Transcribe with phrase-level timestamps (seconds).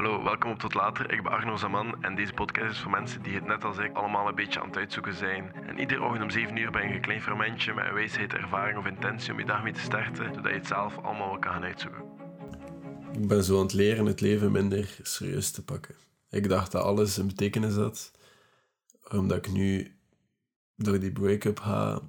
[0.00, 1.12] Hallo, welkom op Tot Later.
[1.12, 3.96] Ik ben Arno Zaman en deze podcast is voor mensen die het net als ik
[3.96, 5.54] allemaal een beetje aan het uitzoeken zijn.
[5.54, 8.78] En iedere ochtend om 7 uur ben je een klein fermentje met een wijsheid, ervaring
[8.78, 11.52] of intentie om je dag mee te starten, zodat je het zelf allemaal wel kan
[11.52, 12.04] gaan uitzoeken.
[13.12, 15.94] Ik ben zo aan het leren het leven minder serieus te pakken.
[16.30, 18.12] Ik dacht dat alles een betekenis had,
[19.10, 19.96] omdat ik nu
[20.76, 22.00] door die break-up ga,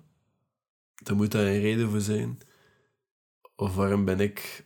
[1.03, 2.39] er moet daar een reden voor zijn.
[3.55, 4.63] Of waarom ben ik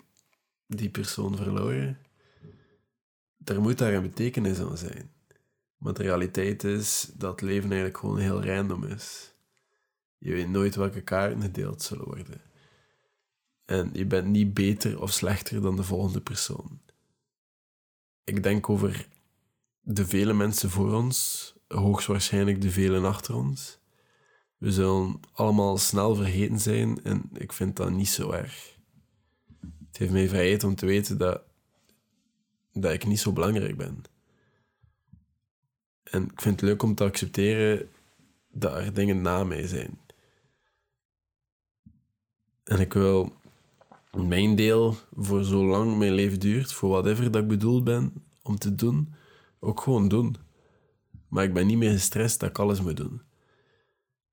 [0.67, 2.04] die persoon verloren?
[3.45, 5.11] Er moet daar een betekenis aan zijn.
[5.77, 9.33] Maar de realiteit is dat leven eigenlijk gewoon heel random is.
[10.17, 12.41] Je weet nooit welke kaarten gedeeld zullen worden.
[13.65, 16.81] En je bent niet beter of slechter dan de volgende persoon.
[18.23, 19.07] Ik denk over
[19.81, 23.79] de vele mensen voor ons, hoogstwaarschijnlijk de velen achter ons.
[24.57, 28.77] We zullen allemaal snel vergeten zijn en ik vind dat niet zo erg.
[29.87, 31.41] Het heeft mij vrijheid om te weten dat,
[32.81, 34.03] dat ik niet zo belangrijk ben.
[36.03, 37.89] En ik vind het leuk om te accepteren
[38.51, 39.99] dat er dingen na mij zijn.
[42.63, 43.33] En ik wil
[44.11, 48.75] mijn deel, voor zolang mijn leven duurt, voor whatever dat ik bedoeld ben om te
[48.75, 49.13] doen,
[49.59, 50.35] ook gewoon doen.
[51.27, 53.21] Maar ik ben niet meer gestrest dat ik alles moet doen.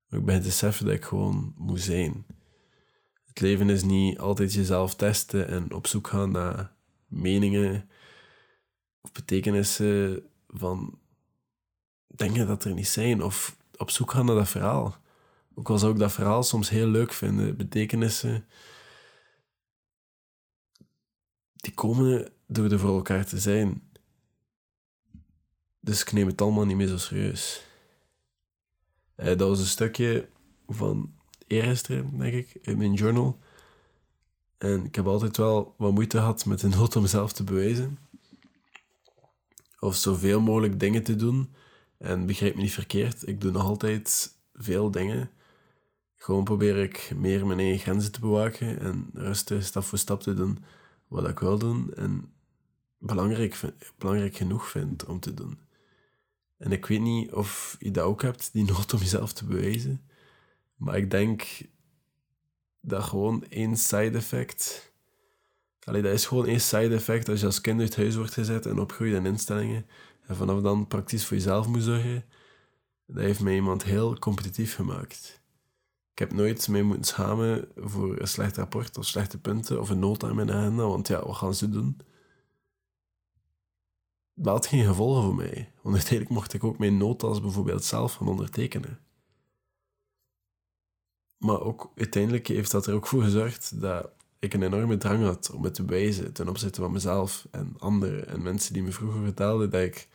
[0.09, 2.25] ik ben te beseffen dat ik gewoon moet zijn.
[3.25, 6.71] Het leven is niet altijd jezelf testen en op zoek gaan naar
[7.07, 7.89] meningen
[9.25, 10.99] betekenissen van
[12.07, 13.23] dingen dat er niet zijn.
[13.23, 14.97] Of op zoek gaan naar dat verhaal.
[15.55, 18.45] Ook al zou ik dat verhaal soms heel leuk vinden, betekenissen
[21.53, 23.81] die komen door er voor elkaar te zijn.
[25.79, 27.65] Dus ik neem het allemaal niet meer zo serieus.
[29.15, 30.29] Uh, dat was een stukje
[30.67, 31.13] van
[31.47, 33.39] eergisteren, denk ik, in mijn journal.
[34.57, 37.97] En ik heb altijd wel wat moeite gehad met de nood om mezelf te bewijzen.
[39.83, 41.53] Of zoveel mogelijk dingen te doen.
[41.97, 45.29] En begrijp me niet verkeerd, ik doe nog altijd veel dingen.
[46.15, 50.33] Gewoon probeer ik meer mijn eigen grenzen te bewaken en rustig stap voor stap te
[50.33, 50.63] doen
[51.07, 52.33] wat ik wil doen en
[52.97, 53.59] belangrijk,
[53.97, 55.59] belangrijk genoeg vind om te doen.
[56.57, 60.01] En ik weet niet of je dat ook hebt, die nood om jezelf te bewijzen.
[60.75, 61.61] Maar ik denk
[62.81, 64.92] dat gewoon één side effect.
[65.85, 68.65] Allee, dat is gewoon één side effect als je als kind uit huis wordt gezet
[68.65, 69.85] en opgroeit in instellingen.
[70.25, 72.25] En vanaf dan praktisch voor jezelf moet zorgen.
[73.05, 75.41] Dat heeft mij iemand heel competitief gemaakt.
[76.11, 79.99] Ik heb nooit mee moeten schamen voor een slecht rapport of slechte punten of een
[79.99, 81.97] nota in mijn agenda, want ja, wat gaan ze doen?
[84.33, 88.13] Dat had geen gevolgen voor mij, want uiteindelijk mocht ik ook mijn notas bijvoorbeeld zelf
[88.13, 88.99] gaan ondertekenen.
[91.37, 94.11] Maar ook uiteindelijk heeft dat er ook voor gezorgd dat
[94.43, 98.27] ik een enorme drang had om het te wijzen ten opzichte van mezelf en anderen
[98.27, 100.07] en mensen die me vroeger vertelden dat ik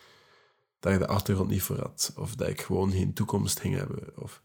[0.79, 4.43] daar de achtergrond niet voor had, of dat ik gewoon geen toekomst ging hebben, of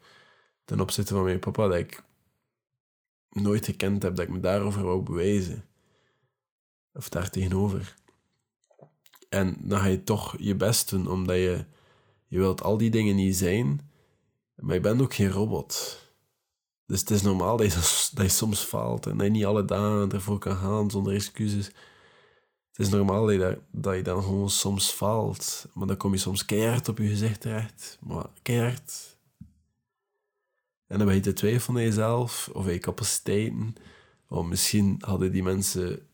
[0.66, 2.04] ten opzichte van mijn papa dat ik
[3.30, 5.66] nooit gekend heb, dat ik me daarover wou bewijzen.
[6.94, 7.96] Of daar tegenover.
[9.30, 11.66] En dan ga je toch je best doen, omdat je,
[12.28, 13.92] je wilt al die dingen niet zijn,
[14.56, 16.03] maar je bent ook geen robot.
[16.94, 17.74] Dus het is normaal dat
[18.14, 21.66] je, soms faalt en dat je niet alle dagen ervoor kan gaan zonder excuses.
[21.66, 26.46] Het is normaal dat je, dat dan gewoon soms faalt, maar dan kom je soms
[26.46, 27.98] keihard op je gezicht terecht.
[28.02, 29.18] Maar keihard,
[30.88, 33.76] en dan ben je te twijfelen aan jezelf of aan je capaciteiten.
[34.28, 36.08] Of misschien hadden die mensen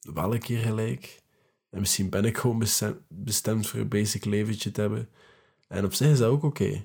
[0.00, 1.22] wel een keer gelijk.
[1.70, 2.64] En misschien ben ik gewoon
[3.08, 5.08] bestemd voor een basic leventje te hebben.
[5.68, 6.84] En op zich is dat ook oké.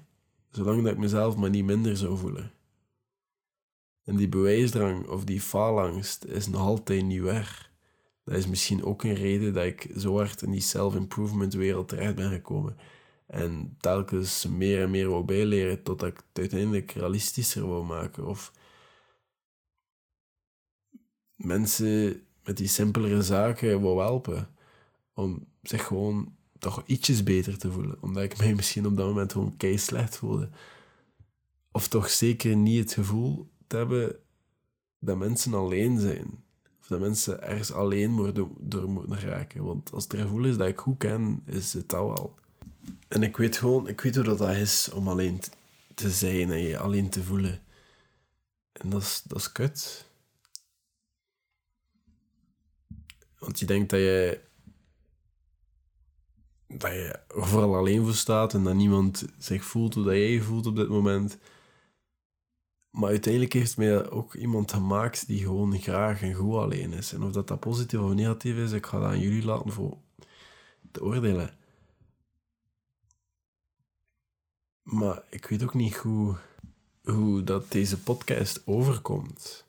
[0.51, 2.57] Zolang dat ik mezelf maar niet minder zou voelen.
[4.03, 7.71] En die bewijsdrang of die faalangst is nog altijd niet weg.
[8.23, 12.15] Dat is misschien ook een reden dat ik zo hard in die self-improvement wereld terecht
[12.15, 12.77] ben gekomen.
[13.27, 18.27] En telkens meer en meer wou bijleren totdat ik het uiteindelijk realistischer wou maken.
[18.27, 18.51] Of
[21.35, 24.49] mensen met die simpelere zaken wou helpen.
[25.13, 28.01] Om zich gewoon toch ietsjes beter te voelen.
[28.01, 30.49] Omdat ik mij misschien op dat moment gewoon kei slecht voelde.
[31.71, 34.15] Of toch zeker niet het gevoel te hebben
[34.99, 36.43] dat mensen alleen zijn.
[36.81, 39.63] Of dat mensen ergens alleen door moeten raken.
[39.63, 42.35] Want als het gevoel is dat ik goed ken, is het al wel.
[43.07, 45.41] En ik weet gewoon, ik weet hoe dat is om alleen
[45.95, 47.61] te zijn en je alleen te voelen.
[48.71, 50.05] En dat is, dat is kut.
[53.39, 54.41] Want je denkt dat je,
[56.67, 60.41] dat je overal alleen voor staat en dat niemand zich voelt hoe dat jij je
[60.41, 61.37] voelt op dit moment.
[62.89, 67.13] Maar uiteindelijk heeft mij ook iemand gemaakt die gewoon graag en goed alleen is.
[67.13, 69.97] En of dat, dat positief of negatief is, ik ga dat aan jullie laten voor
[70.91, 71.57] te oordelen.
[74.83, 76.35] Maar ik weet ook niet hoe,
[77.03, 79.65] hoe dat deze podcast overkomt.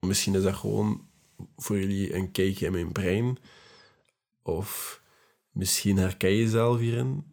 [0.00, 1.08] Misschien is dat gewoon
[1.56, 3.38] voor jullie een kijkje in mijn brein.
[4.42, 5.02] Of
[5.50, 7.24] misschien herken je jezelf hierin.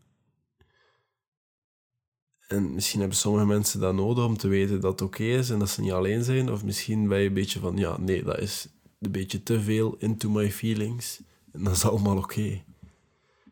[2.47, 5.59] En misschien hebben sommige mensen dat nodig om te weten dat het oké is en
[5.59, 6.51] dat ze niet alleen zijn.
[6.51, 8.67] Of misschien ben je een beetje van, ja, nee, dat is
[8.99, 11.21] een beetje te veel into my feelings.
[11.51, 12.63] En dat is allemaal oké.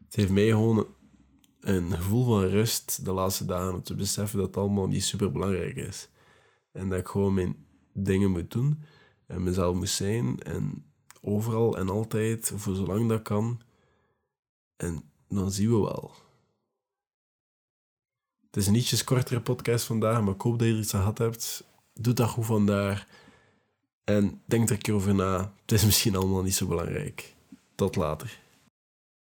[0.06, 0.88] Het heeft mij gewoon
[1.60, 5.32] een gevoel van rust de laatste dagen om te beseffen dat het allemaal niet super
[5.32, 6.10] belangrijk is.
[6.72, 8.80] En dat ik gewoon mijn dingen moet doen
[9.28, 10.86] en mezelf moet zijn en
[11.22, 13.62] overal en altijd, voor zolang dat kan.
[14.76, 16.25] En dan zien we wel.
[18.56, 21.18] Het is een ietsjes kortere podcast vandaag, maar ik hoop dat je er iets gehad
[21.18, 21.64] hebt.
[21.94, 23.06] Doe dat goed vandaag.
[24.04, 25.52] En denk er een keer over na.
[25.62, 27.36] Het is misschien allemaal niet zo belangrijk.
[27.76, 28.40] Tot later.